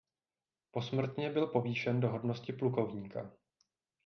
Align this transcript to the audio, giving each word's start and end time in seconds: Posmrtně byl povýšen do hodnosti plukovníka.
Posmrtně 0.71 1.29
byl 1.29 1.47
povýšen 1.47 1.99
do 1.99 2.09
hodnosti 2.09 2.53
plukovníka. 2.53 3.31